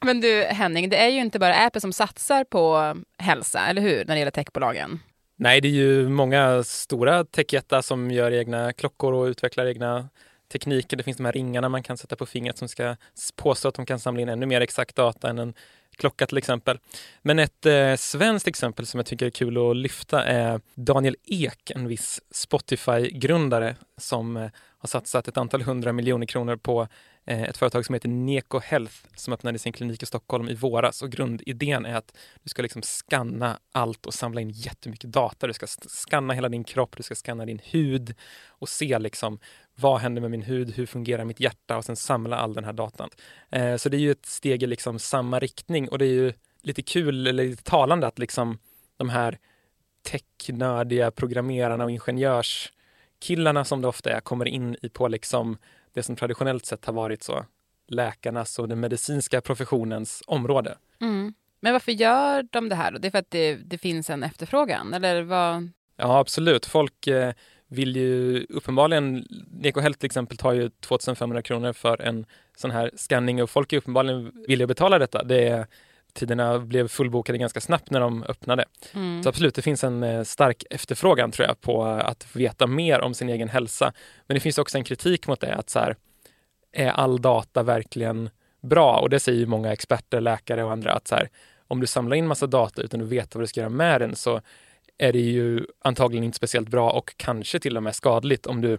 Men 0.00 0.20
du 0.20 0.42
Henning, 0.42 0.88
det 0.88 0.96
är 0.96 1.08
ju 1.08 1.20
inte 1.20 1.38
bara 1.38 1.54
Apple 1.54 1.80
som 1.80 1.92
satsar 1.92 2.44
på 2.44 2.94
hälsa, 3.18 3.66
eller 3.66 3.82
hur, 3.82 4.04
när 4.04 4.14
det 4.14 4.18
gäller 4.18 4.30
techbolagen? 4.30 5.00
Nej, 5.38 5.60
det 5.60 5.68
är 5.68 5.72
ju 5.72 6.08
många 6.08 6.62
stora 6.62 7.24
techjättar 7.24 7.82
som 7.82 8.10
gör 8.10 8.32
egna 8.32 8.72
klockor 8.72 9.12
och 9.12 9.24
utvecklar 9.24 9.66
egna 9.66 10.08
tekniker. 10.52 10.96
Det 10.96 11.02
finns 11.02 11.16
de 11.16 11.24
här 11.24 11.32
ringarna 11.32 11.68
man 11.68 11.82
kan 11.82 11.96
sätta 11.96 12.16
på 12.16 12.26
fingret 12.26 12.58
som 12.58 12.68
ska 12.68 12.96
påstå 13.36 13.68
att 13.68 13.74
de 13.74 13.86
kan 13.86 13.98
samla 13.98 14.22
in 14.22 14.28
ännu 14.28 14.46
mer 14.46 14.60
exakt 14.60 14.96
data 14.96 15.30
än 15.30 15.38
en 15.38 15.54
klocka 15.96 16.26
till 16.26 16.38
exempel. 16.38 16.78
Men 17.22 17.38
ett 17.38 17.66
eh, 17.66 17.94
svenskt 17.96 18.48
exempel 18.48 18.86
som 18.86 18.98
jag 18.98 19.06
tycker 19.06 19.26
är 19.26 19.30
kul 19.30 19.70
att 19.70 19.76
lyfta 19.76 20.24
är 20.24 20.60
Daniel 20.74 21.16
Ek, 21.24 21.70
en 21.70 21.88
viss 21.88 22.20
Spotify-grundare 22.30 23.76
som 24.00 24.36
eh, 24.36 24.50
har 24.78 24.88
satsat 24.88 25.28
ett 25.28 25.36
antal 25.36 25.62
hundra 25.62 25.92
miljoner 25.92 26.26
kronor 26.26 26.56
på 26.56 26.88
Eh, 27.28 27.42
ett 27.42 27.56
företag 27.56 27.86
som 27.86 27.94
heter 27.94 28.08
Neko 28.08 28.58
Health 28.58 28.94
som 29.14 29.32
öppnade 29.32 29.58
sin 29.58 29.72
klinik 29.72 30.02
i 30.02 30.06
Stockholm 30.06 30.48
i 30.48 30.54
våras 30.54 31.02
och 31.02 31.10
grundidén 31.10 31.86
är 31.86 31.94
att 31.94 32.16
du 32.42 32.48
ska 32.48 32.62
liksom 32.62 32.82
skanna 32.82 33.58
allt 33.72 34.06
och 34.06 34.14
samla 34.14 34.40
in 34.40 34.50
jättemycket 34.50 35.12
data. 35.12 35.46
Du 35.46 35.52
ska 35.52 35.66
skanna 35.88 36.34
hela 36.34 36.48
din 36.48 36.64
kropp, 36.64 36.96
du 36.96 37.02
ska 37.02 37.14
skanna 37.14 37.46
din 37.46 37.60
hud 37.64 38.14
och 38.48 38.68
se 38.68 38.98
liksom 38.98 39.38
vad 39.74 40.00
händer 40.00 40.22
med 40.22 40.30
min 40.30 40.42
hud, 40.42 40.74
hur 40.74 40.86
fungerar 40.86 41.24
mitt 41.24 41.40
hjärta 41.40 41.76
och 41.76 41.84
sen 41.84 41.96
samla 41.96 42.36
all 42.36 42.54
den 42.54 42.64
här 42.64 42.72
datan. 42.72 43.10
Eh, 43.50 43.76
så 43.76 43.88
det 43.88 43.96
är 43.96 44.00
ju 44.00 44.10
ett 44.10 44.26
steg 44.26 44.62
i 44.62 44.66
liksom 44.66 44.98
samma 44.98 45.38
riktning 45.38 45.88
och 45.88 45.98
det 45.98 46.06
är 46.06 46.12
ju 46.12 46.32
lite 46.62 46.82
kul, 46.82 47.26
eller 47.26 47.44
lite 47.44 47.62
talande 47.62 48.06
att 48.06 48.18
liksom 48.18 48.58
de 48.96 49.08
här 49.08 49.38
technördiga 50.02 51.10
programmerarna 51.10 51.84
och 51.84 51.90
ingenjörskillarna 51.90 53.64
som 53.64 53.82
det 53.82 53.88
ofta 53.88 54.10
är 54.10 54.20
kommer 54.20 54.48
in 54.48 54.76
i 54.82 54.88
på 54.88 55.08
liksom 55.08 55.58
det 55.96 56.02
som 56.02 56.16
traditionellt 56.16 56.66
sett 56.66 56.84
har 56.84 56.92
varit 56.92 57.22
så 57.22 57.44
läkarnas 57.88 58.58
och 58.58 58.68
den 58.68 58.80
medicinska 58.80 59.40
professionens 59.40 60.22
område. 60.26 60.78
Mm. 61.00 61.34
Men 61.60 61.72
varför 61.72 61.92
gör 61.92 62.46
de 62.50 62.68
det 62.68 62.74
här? 62.74 62.92
Då? 62.92 62.98
Det 62.98 63.08
är 63.08 63.10
för 63.10 63.18
att 63.18 63.30
det, 63.30 63.54
det 63.54 63.78
finns 63.78 64.10
en 64.10 64.22
efterfrågan? 64.22 64.94
Eller 64.94 65.22
vad? 65.22 65.68
Ja, 65.96 66.18
absolut. 66.18 66.66
Folk 66.66 67.06
eh, 67.06 67.32
vill 67.68 67.96
ju 67.96 68.46
uppenbarligen, 68.48 69.26
Necohealth 69.50 69.98
till 69.98 70.06
exempel 70.06 70.36
tar 70.36 70.52
ju 70.52 70.70
2500 70.80 71.42
kronor 71.42 71.72
för 71.72 72.02
en 72.02 72.26
sån 72.56 72.70
här 72.70 72.90
scanning 72.96 73.42
och 73.42 73.50
folk 73.50 73.72
är 73.72 73.76
uppenbarligen 73.76 74.32
villiga 74.48 74.64
att 74.64 74.68
betala 74.68 74.98
detta. 74.98 75.24
Det 75.24 75.66
tiderna 76.16 76.58
blev 76.58 76.88
fullbokade 76.88 77.38
ganska 77.38 77.60
snabbt 77.60 77.90
när 77.90 78.00
de 78.00 78.22
öppnade. 78.22 78.64
Mm. 78.94 79.22
Så 79.22 79.28
absolut, 79.28 79.54
det 79.54 79.62
finns 79.62 79.84
en 79.84 80.02
eh, 80.02 80.22
stark 80.22 80.64
efterfrågan 80.70 81.30
tror 81.30 81.48
jag 81.48 81.60
på 81.60 81.84
att 81.84 82.36
veta 82.36 82.66
mer 82.66 83.00
om 83.00 83.14
sin 83.14 83.28
egen 83.28 83.48
hälsa. 83.48 83.92
Men 84.26 84.34
det 84.34 84.40
finns 84.40 84.58
också 84.58 84.78
en 84.78 84.84
kritik 84.84 85.26
mot 85.26 85.40
det, 85.40 85.54
att 85.54 85.70
så 85.70 85.78
här, 85.78 85.96
är 86.72 86.88
all 86.88 87.20
data 87.20 87.62
verkligen 87.62 88.30
bra? 88.62 88.98
Och 88.98 89.10
det 89.10 89.20
säger 89.20 89.38
ju 89.38 89.46
många 89.46 89.72
experter, 89.72 90.20
läkare 90.20 90.64
och 90.64 90.72
andra 90.72 90.92
att 90.92 91.08
så 91.08 91.14
här, 91.14 91.28
om 91.68 91.80
du 91.80 91.86
samlar 91.86 92.16
in 92.16 92.26
massa 92.26 92.46
data 92.46 92.82
utan 92.82 93.00
att 93.00 93.08
veta 93.08 93.38
vad 93.38 93.42
du 93.42 93.46
ska 93.46 93.60
göra 93.60 93.70
med 93.70 94.00
den 94.00 94.16
så 94.16 94.40
är 94.98 95.12
det 95.12 95.20
ju 95.20 95.66
antagligen 95.84 96.24
inte 96.24 96.36
speciellt 96.36 96.68
bra 96.68 96.90
och 96.90 97.14
kanske 97.16 97.58
till 97.58 97.76
och 97.76 97.82
med 97.82 97.94
skadligt 97.94 98.46
om 98.46 98.60
du 98.60 98.78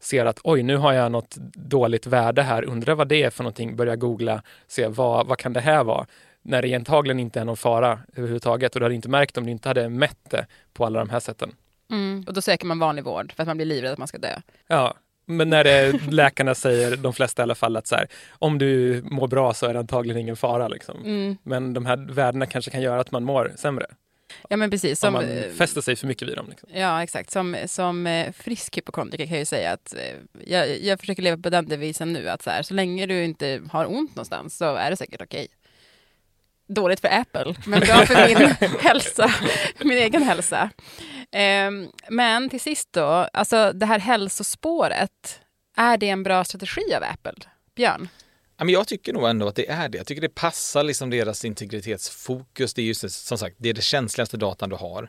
ser 0.00 0.26
att 0.26 0.40
oj, 0.44 0.62
nu 0.62 0.76
har 0.76 0.92
jag 0.92 1.12
något 1.12 1.36
dåligt 1.54 2.06
värde 2.06 2.42
här, 2.42 2.64
undrar 2.64 2.94
vad 2.94 3.08
det 3.08 3.22
är 3.22 3.30
för 3.30 3.42
någonting, 3.42 3.76
börja 3.76 3.96
googla, 3.96 4.42
se 4.66 4.86
vad, 4.86 5.26
vad 5.26 5.38
kan 5.38 5.52
det 5.52 5.60
här 5.60 5.84
vara? 5.84 6.06
När 6.42 6.62
det 6.62 6.74
antagligen 6.74 7.20
inte 7.20 7.40
är 7.40 7.44
någon 7.44 7.56
fara 7.56 7.98
överhuvudtaget 8.16 8.74
och 8.74 8.80
du 8.80 8.84
hade 8.84 8.94
inte 8.94 9.08
märkt 9.08 9.38
om 9.38 9.44
du 9.44 9.50
inte 9.50 9.68
hade 9.68 9.88
mätt 9.88 10.30
det 10.30 10.46
på 10.72 10.86
alla 10.86 10.98
de 10.98 11.10
här 11.10 11.20
sätten. 11.20 11.54
Mm, 11.90 12.24
och 12.26 12.34
då 12.34 12.42
söker 12.42 12.66
man 12.66 12.78
vanlig 12.78 13.04
vård 13.04 13.32
för 13.32 13.42
att 13.42 13.46
man 13.46 13.56
blir 13.56 13.66
livrädd 13.66 13.92
att 13.92 13.98
man 13.98 14.08
ska 14.08 14.18
dö. 14.18 14.40
Ja, 14.66 14.94
men 15.26 15.50
när 15.50 15.64
det, 15.64 15.92
läkarna 16.10 16.54
säger, 16.54 16.96
de 16.96 17.12
flesta 17.12 17.42
i 17.42 17.44
alla 17.44 17.54
fall, 17.54 17.76
att 17.76 17.86
så 17.86 17.96
här, 17.96 18.06
om 18.30 18.58
du 18.58 19.02
mår 19.04 19.28
bra 19.28 19.54
så 19.54 19.66
är 19.66 19.72
det 19.72 19.78
antagligen 19.78 20.20
ingen 20.20 20.36
fara. 20.36 20.68
Liksom. 20.68 21.04
Mm. 21.04 21.36
Men 21.42 21.74
de 21.74 21.86
här 21.86 21.96
värdena 21.96 22.46
kanske 22.46 22.70
kan 22.70 22.82
göra 22.82 23.00
att 23.00 23.10
man 23.10 23.24
mår 23.24 23.52
sämre. 23.56 23.86
Ja 24.48 24.56
men 24.56 24.70
precis. 24.70 25.00
Som, 25.00 25.06
Om 25.06 25.12
man 25.12 25.30
eh, 25.30 25.50
fäster 25.50 25.80
sig 25.80 25.96
för 25.96 26.06
mycket 26.06 26.28
vid 26.28 26.36
dem. 26.36 26.46
Liksom. 26.48 26.68
Ja 26.72 27.02
exakt. 27.02 27.30
Som, 27.30 27.56
som 27.66 28.06
eh, 28.06 28.32
frisk 28.32 28.76
hypokondriker 28.76 29.24
kan 29.24 29.32
jag 29.32 29.40
ju 29.40 29.46
säga 29.46 29.72
att 29.72 29.94
eh, 29.94 30.42
jag, 30.46 30.80
jag 30.80 31.00
försöker 31.00 31.22
leva 31.22 31.42
på 31.42 31.50
den 31.50 31.68
devisen 31.68 32.12
nu 32.12 32.28
att 32.28 32.42
så, 32.42 32.50
här, 32.50 32.62
så 32.62 32.74
länge 32.74 33.06
du 33.06 33.24
inte 33.24 33.60
har 33.70 33.86
ont 33.86 34.14
någonstans 34.14 34.56
så 34.56 34.74
är 34.74 34.90
det 34.90 34.96
säkert 34.96 35.22
okej. 35.22 35.44
Okay. 35.44 35.61
Dåligt 36.74 37.00
för 37.00 37.08
Apple, 37.08 37.54
men 37.66 37.80
bra 37.80 38.06
för 38.06 38.28
min 38.28 38.48
hälsa, 38.80 39.34
min 39.78 39.98
egen 39.98 40.22
hälsa. 40.22 40.70
Um, 41.68 41.90
men 42.08 42.48
till 42.50 42.60
sist 42.60 42.88
då, 42.92 43.28
alltså 43.32 43.72
det 43.72 43.86
här 43.86 43.98
hälsospåret, 43.98 45.40
är 45.76 45.96
det 45.96 46.08
en 46.08 46.22
bra 46.22 46.44
strategi 46.44 46.94
av 46.94 47.02
Apple? 47.02 47.32
Björn? 47.76 48.08
Jag 48.70 48.88
tycker 48.88 49.12
nog 49.12 49.28
ändå 49.28 49.48
att 49.48 49.54
det 49.54 49.70
är 49.70 49.88
det. 49.88 49.98
Jag 49.98 50.06
tycker 50.06 50.22
det 50.22 50.28
passar 50.28 50.82
liksom 50.82 51.10
deras 51.10 51.44
integritetsfokus. 51.44 52.74
Det 52.74 52.82
är 52.82 52.86
ju 52.86 52.94
som 52.94 53.38
sagt, 53.38 53.56
det 53.58 53.68
är 53.68 53.74
det 53.74 53.82
känsligaste 53.82 54.36
datan 54.36 54.68
du 54.68 54.76
har. 54.76 55.08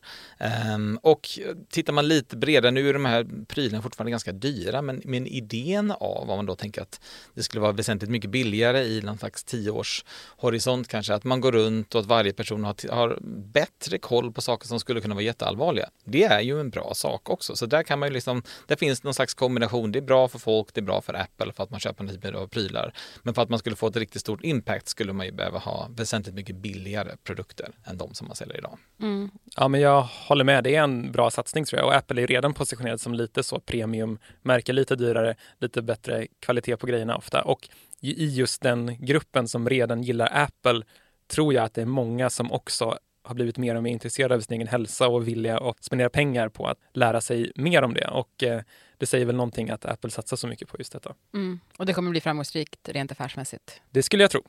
Um, 0.75 0.99
och 1.01 1.39
tittar 1.69 1.93
man 1.93 2.07
lite 2.07 2.37
bredare, 2.37 2.71
nu 2.71 2.89
är 2.89 2.93
de 2.93 3.05
här 3.05 3.45
prylarna 3.47 3.81
fortfarande 3.81 4.11
ganska 4.11 4.31
dyra, 4.31 4.81
men, 4.81 5.01
men 5.05 5.27
idén 5.27 5.91
av, 5.91 6.29
om 6.29 6.37
man 6.37 6.45
då 6.45 6.55
tänker 6.55 6.81
att 6.81 7.01
det 7.33 7.43
skulle 7.43 7.61
vara 7.61 7.71
väsentligt 7.71 8.11
mycket 8.11 8.29
billigare 8.29 8.83
i 8.83 9.01
någon 9.01 9.17
slags 9.17 9.43
tioårshorisont 9.43 10.87
kanske, 10.87 11.13
att 11.13 11.23
man 11.23 11.41
går 11.41 11.51
runt 11.51 11.95
och 11.95 12.01
att 12.01 12.07
varje 12.07 12.33
person 12.33 12.63
har, 12.63 12.91
har 12.91 13.17
bättre 13.53 13.97
koll 13.97 14.31
på 14.31 14.41
saker 14.41 14.67
som 14.67 14.79
skulle 14.79 15.01
kunna 15.01 15.15
vara 15.15 15.23
jätteallvarliga. 15.23 15.89
Det 16.05 16.23
är 16.23 16.41
ju 16.41 16.59
en 16.59 16.69
bra 16.69 16.93
sak 16.93 17.29
också, 17.29 17.55
så 17.55 17.65
där 17.65 17.83
kan 17.83 17.99
man 17.99 18.09
ju 18.09 18.13
liksom, 18.13 18.43
där 18.67 18.75
finns 18.75 19.03
någon 19.03 19.13
slags 19.13 19.33
kombination. 19.33 19.91
Det 19.91 19.99
är 19.99 20.03
bra 20.03 20.27
för 20.27 20.39
folk, 20.39 20.73
det 20.73 20.79
är 20.79 20.85
bra 20.85 21.01
för 21.01 21.13
Apple 21.13 21.53
för 21.53 21.63
att 21.63 21.69
man 21.69 21.79
köper 21.79 22.03
den 22.03 22.15
typen 22.15 22.35
av 22.35 22.47
prylar. 22.47 22.93
Men 23.23 23.33
för 23.33 23.41
att 23.43 23.49
man 23.49 23.59
skulle 23.59 23.75
få 23.75 23.87
ett 23.87 23.95
riktigt 23.95 24.21
stort 24.21 24.43
impact 24.43 24.87
skulle 24.87 25.13
man 25.13 25.25
ju 25.25 25.31
behöva 25.31 25.59
ha 25.59 25.87
väsentligt 25.95 26.35
mycket 26.35 26.55
billigare 26.55 27.15
produkter 27.23 27.71
än 27.85 27.97
de 27.97 28.13
som 28.13 28.27
man 28.27 28.35
säljer 28.35 28.57
idag. 28.57 28.77
Mm. 29.01 29.31
Ja, 29.55 29.67
men 29.67 29.81
jag 29.81 30.01
håller 30.01 30.43
med. 30.43 30.63
Det 30.63 30.75
är 30.75 30.83
en 30.83 31.11
bra 31.11 31.31
satsning 31.31 31.65
tror 31.65 31.79
jag 31.79 31.87
och 31.87 31.95
Apple 31.95 32.21
är 32.21 32.27
redan 32.27 32.53
positionerad 32.53 33.01
som 33.01 33.13
lite 33.13 33.43
så 33.43 33.59
premiummärke, 33.59 34.73
lite 34.73 34.95
dyrare, 34.95 35.35
lite 35.59 35.81
bättre 35.81 36.27
kvalitet 36.39 36.77
på 36.77 36.87
grejerna 36.87 37.15
ofta 37.15 37.41
och 37.41 37.69
i 38.01 38.25
just 38.25 38.61
den 38.61 39.05
gruppen 39.05 39.47
som 39.47 39.69
redan 39.69 40.03
gillar 40.03 40.29
Apple 40.33 40.81
tror 41.27 41.53
jag 41.53 41.63
att 41.63 41.73
det 41.73 41.81
är 41.81 41.85
många 41.85 42.29
som 42.29 42.51
också 42.51 42.97
har 43.23 43.35
blivit 43.35 43.57
mer 43.57 43.75
och 43.75 43.83
mer 43.83 43.91
intresserade 43.91 44.35
av 44.35 44.39
sin 44.39 44.55
egen 44.55 44.67
hälsa 44.67 45.07
och 45.07 45.27
vilja 45.27 45.57
att 45.57 45.83
spendera 45.83 46.09
pengar 46.09 46.49
på 46.49 46.67
att 46.67 46.77
lära 46.93 47.21
sig 47.21 47.51
mer 47.55 47.81
om 47.81 47.93
det. 47.93 48.07
Och 48.07 48.43
eh, 48.43 48.61
det 48.97 49.05
säger 49.05 49.25
väl 49.25 49.35
någonting 49.35 49.69
att 49.69 49.85
Apple 49.85 50.09
satsar 50.09 50.37
så 50.37 50.47
mycket 50.47 50.67
på 50.67 50.77
just 50.79 50.93
detta. 50.93 51.15
Mm. 51.33 51.59
Och 51.77 51.85
det 51.85 51.93
kommer 51.93 52.11
bli 52.11 52.21
framgångsrikt 52.21 52.89
rent 52.89 53.11
affärsmässigt? 53.11 53.81
Det 53.91 54.03
skulle 54.03 54.23
jag 54.23 54.31
tro. 54.31 54.43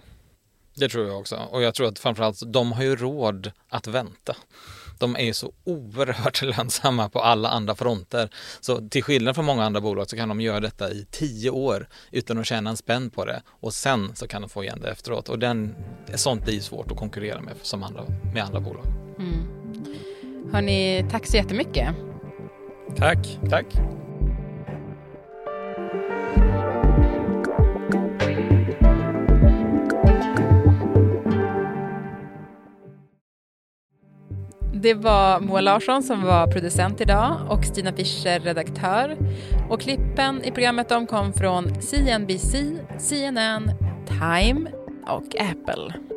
Det 0.75 0.89
tror 0.89 1.07
jag 1.07 1.19
också. 1.19 1.37
Och 1.37 1.63
jag 1.63 1.75
tror 1.75 1.89
att 1.89 1.99
framförallt 1.99 2.43
de 2.47 2.73
har 2.73 2.83
ju 2.83 2.97
råd 2.97 3.53
att 3.69 3.87
vänta. 3.87 4.37
De 4.99 5.17
är 5.17 5.25
ju 5.25 5.35
så 5.35 5.53
oerhört 5.65 6.43
lönsamma 6.57 7.09
på 7.09 7.21
alla 7.21 7.49
andra 7.49 7.75
fronter. 7.75 8.31
Så 8.61 8.89
till 8.89 9.03
skillnad 9.03 9.35
från 9.35 9.45
många 9.45 9.65
andra 9.65 9.81
bolag 9.81 10.11
så 10.11 10.17
kan 10.17 10.29
de 10.29 10.41
göra 10.41 10.61
detta 10.61 10.91
i 10.91 11.07
tio 11.11 11.51
år 11.51 11.89
utan 12.11 12.39
att 12.39 12.47
tjäna 12.47 12.71
en 12.71 12.77
spänn 12.77 13.11
på 13.11 13.25
det. 13.25 13.43
Och 13.49 13.75
sen 13.75 14.13
så 14.15 14.27
kan 14.27 14.43
de 14.43 14.49
få 14.51 14.65
igen 14.65 14.81
det 14.83 14.91
efteråt. 14.91 15.29
Och 15.29 15.39
den, 15.39 15.75
sånt 16.15 16.45
blir 16.45 16.61
svårt 16.61 16.91
att 16.91 16.99
konkurrera 16.99 17.41
med 17.41 17.55
som 17.63 17.83
andra, 17.83 18.05
med 18.35 18.45
andra 18.45 18.61
bolag. 18.61 18.87
Mm. 19.19 19.65
Hörni, 20.53 21.07
tack 21.11 21.27
så 21.27 21.37
jättemycket. 21.37 21.89
Tack. 22.97 23.39
Tack. 23.51 23.67
Det 34.85 34.95
var 34.95 35.41
Moa 35.41 35.61
Larsson 35.61 36.03
som 36.03 36.23
var 36.23 36.47
producent 36.47 37.01
idag 37.01 37.37
och 37.49 37.65
Stina 37.65 37.93
Fischer 37.93 38.41
redaktör. 38.41 39.17
Och 39.71 39.81
klippen 39.81 40.45
i 40.45 40.51
programmet 40.51 40.89
de 40.89 41.07
kom 41.07 41.33
från 41.33 41.83
CNBC, 41.83 42.55
CNN, 42.99 43.71
Time 44.07 44.71
och 45.07 45.37
Apple. 45.41 46.14